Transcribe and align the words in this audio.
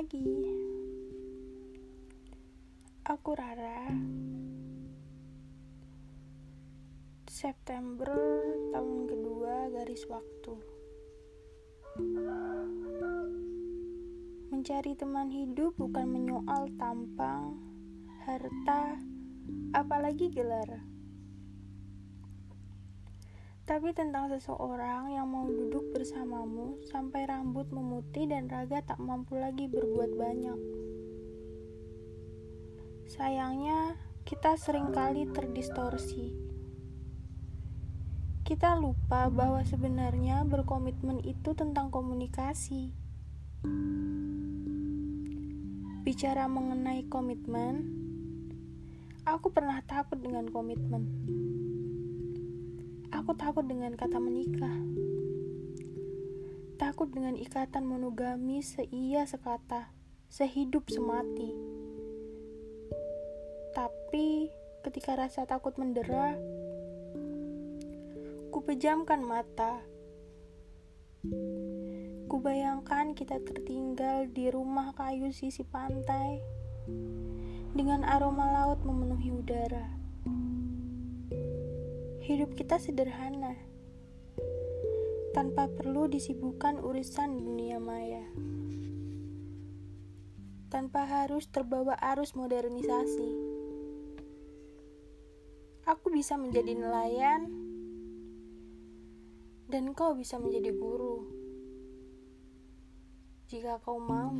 pagi. 0.00 0.24
Aku 3.04 3.36
Rara. 3.36 3.92
September 7.28 8.16
tahun 8.72 9.12
kedua 9.12 9.68
garis 9.68 10.08
waktu. 10.08 10.56
Mencari 14.48 14.96
teman 14.96 15.28
hidup 15.28 15.76
bukan 15.76 16.08
menyoal 16.08 16.72
tampang, 16.80 17.60
harta, 18.24 18.96
apalagi 19.76 20.32
gelar 20.32 20.80
tapi 23.70 23.94
tentang 23.94 24.26
seseorang 24.26 25.14
yang 25.14 25.30
mau 25.30 25.46
duduk 25.46 25.94
bersamamu 25.94 26.82
sampai 26.90 27.22
rambut 27.22 27.70
memutih 27.70 28.26
dan 28.26 28.50
raga 28.50 28.82
tak 28.82 28.98
mampu 28.98 29.38
lagi 29.38 29.70
berbuat 29.70 30.10
banyak. 30.18 30.58
Sayangnya, 33.14 33.94
kita 34.26 34.58
sering 34.58 34.90
kali 34.90 35.30
terdistorsi. 35.30 36.34
Kita 38.42 38.74
lupa 38.74 39.30
bahwa 39.30 39.62
sebenarnya 39.62 40.42
berkomitmen 40.50 41.22
itu 41.22 41.54
tentang 41.54 41.94
komunikasi. 41.94 42.90
Bicara 46.02 46.50
mengenai 46.50 47.06
komitmen, 47.06 47.86
aku 49.22 49.54
pernah 49.54 49.78
takut 49.86 50.18
dengan 50.18 50.50
komitmen. 50.50 51.69
Aku 53.20 53.36
takut 53.36 53.68
dengan 53.68 53.92
kata 54.00 54.16
menikah. 54.16 54.80
Takut 56.80 57.12
dengan 57.12 57.36
ikatan 57.36 57.84
monogami 57.84 58.64
seia 58.64 59.28
sekata, 59.28 59.92
sehidup 60.32 60.88
semati. 60.88 61.52
Tapi 63.76 64.48
ketika 64.80 65.20
rasa 65.20 65.44
takut 65.44 65.76
mendera, 65.76 66.32
ku 68.48 68.64
pejamkan 68.64 69.20
mata. 69.20 69.84
Ku 72.24 72.40
bayangkan 72.40 73.12
kita 73.12 73.36
tertinggal 73.44 74.32
di 74.32 74.48
rumah 74.48 74.96
kayu 74.96 75.28
sisi 75.28 75.60
pantai 75.60 76.40
dengan 77.76 78.00
aroma 78.00 78.48
laut 78.48 78.80
memenuhi 78.80 79.28
udara 79.28 80.00
hidup 82.30 82.54
kita 82.54 82.78
sederhana, 82.78 83.58
tanpa 85.34 85.66
perlu 85.66 86.06
disibukkan 86.06 86.78
urusan 86.78 87.42
dunia 87.42 87.82
maya, 87.82 88.22
tanpa 90.70 91.10
harus 91.10 91.50
terbawa 91.50 91.98
arus 92.14 92.38
modernisasi. 92.38 93.34
Aku 95.90 96.14
bisa 96.14 96.38
menjadi 96.38 96.70
nelayan, 96.78 97.50
dan 99.66 99.90
kau 99.90 100.14
bisa 100.14 100.38
menjadi 100.38 100.70
guru 100.70 101.26
jika 103.50 103.82
kau 103.82 103.98
mau. 103.98 104.38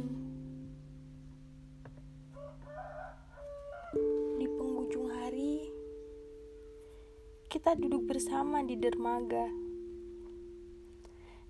Kita 7.61 7.77
duduk 7.77 8.16
bersama 8.16 8.64
di 8.64 8.72
dermaga. 8.72 9.44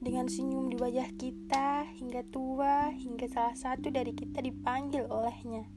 Dengan 0.02 0.26
senyum 0.26 0.66
di 0.66 0.74
wajah 0.74 1.06
kita 1.14 1.86
hingga 1.86 2.26
tua, 2.34 2.90
hingga 2.90 3.30
salah 3.30 3.54
satu 3.54 3.94
dari 3.94 4.10
kita 4.10 4.42
dipanggil 4.42 5.06
olehnya. 5.06 5.70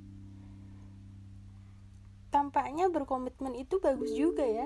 Tampaknya 2.34 2.90
berkomitmen 2.90 3.54
itu 3.54 3.78
bagus 3.78 4.10
juga 4.18 4.42
ya. 4.42 4.66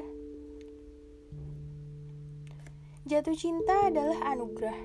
Jatuh 3.03 3.35
cinta 3.35 3.91
adalah 3.91 4.23
anugerah. 4.23 4.79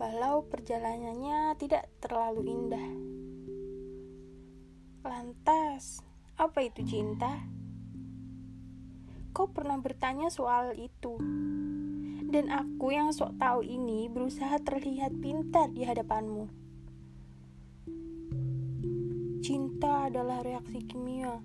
Walau 0.00 0.48
perjalanannya 0.48 1.60
tidak 1.60 1.92
terlalu 2.00 2.56
indah. 2.56 2.88
Lantas, 5.04 6.00
apa 6.40 6.64
itu 6.64 6.80
cinta? 6.88 7.55
Kau 9.36 9.52
pernah 9.52 9.76
bertanya 9.76 10.32
soal 10.32 10.72
itu. 10.80 11.20
Dan 12.32 12.48
aku 12.48 12.88
yang 12.88 13.12
sok 13.12 13.36
tahu 13.36 13.60
ini 13.60 14.08
berusaha 14.08 14.56
terlihat 14.64 15.12
pintar 15.20 15.68
di 15.76 15.84
hadapanmu. 15.84 16.48
Cinta 19.44 20.08
adalah 20.08 20.40
reaksi 20.40 20.80
kimia, 20.88 21.36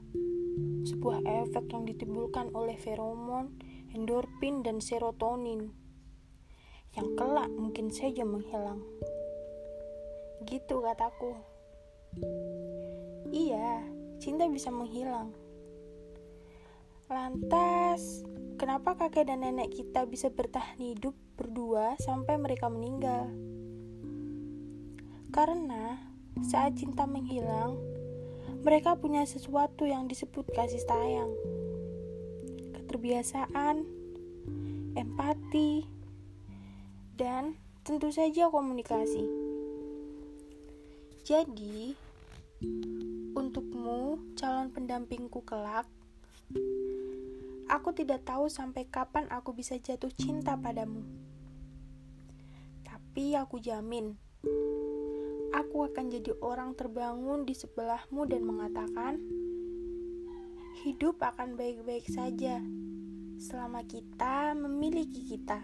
sebuah 0.88 1.19
efek 1.44 1.68
yang 1.75 1.84
ditimbulkan 1.84 2.56
oleh 2.56 2.79
feromon, 2.79 3.59
endorfin, 3.91 4.63
dan 4.63 4.79
serotonin 4.79 5.75
yang 6.96 7.12
kelak 7.19 7.52
mungkin 7.52 7.91
saja 7.91 8.23
menghilang. 8.23 8.79
Gitu 10.47 10.79
kataku. 10.79 11.35
Iya, 13.35 13.84
cinta 14.23 14.47
bisa 14.47 14.72
menghilang 14.72 15.50
Lantas, 17.11 18.23
kenapa 18.55 18.95
kakek 18.95 19.27
dan 19.27 19.44
nenek 19.44 19.75
kita 19.75 20.07
bisa 20.07 20.31
bertahan 20.31 20.79
hidup 20.79 21.11
berdua 21.35 21.99
sampai 21.99 22.39
mereka 22.39 22.72
meninggal? 22.72 23.27
Karena 25.27 25.99
saat 26.39 26.79
cinta 26.79 27.03
menghilang, 27.03 27.75
mereka 28.63 28.95
punya 28.95 29.27
sesuatu 29.27 29.83
yang 29.83 30.07
disebut 30.07 30.55
kasih 30.55 30.79
sayang, 30.88 31.35
keterbiasaan, 32.79 33.83
empati, 34.95 35.83
dan 37.19 37.59
tentu 37.83 38.07
saja 38.07 38.47
komunikasi. 38.47 39.28
Jadi, 41.28 41.91
untukmu, 43.35 44.16
calon 44.39 44.72
pendampingku 44.72 45.43
kelak, 45.43 45.91
Aku 47.72 47.95
tidak 47.95 48.28
tahu 48.28 48.51
sampai 48.51 48.88
kapan 48.91 49.31
aku 49.31 49.56
bisa 49.56 49.79
jatuh 49.79 50.12
cinta 50.12 50.59
padamu. 50.59 51.07
Tapi 52.84 53.35
aku 53.35 53.59
jamin, 53.63 54.16
aku 55.51 55.88
akan 55.88 56.11
jadi 56.11 56.35
orang 56.44 56.75
terbangun 56.75 57.47
di 57.47 57.56
sebelahmu 57.56 58.28
dan 58.28 58.44
mengatakan, 58.44 59.19
hidup 60.84 61.19
akan 61.23 61.56
baik-baik 61.56 62.07
saja 62.11 62.59
selama 63.40 63.84
kita 63.88 64.51
memiliki 64.56 65.28
kita. 65.28 65.59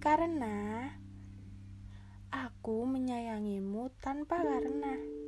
Karena 0.00 0.86
aku 2.30 2.84
menyayangimu 2.86 3.90
tanpa 3.98 4.38
karena. 4.44 5.25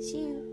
谢。 0.00 0.49